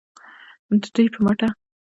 [0.81, 1.47] د دوی په مټه